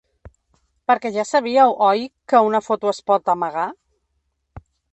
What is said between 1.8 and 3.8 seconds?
oi, que una foto es pot ‘amagar’?